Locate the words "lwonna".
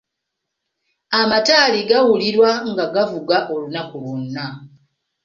4.03-4.45